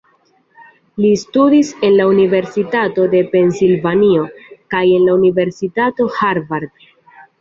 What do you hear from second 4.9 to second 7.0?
en la Universitato Harvard.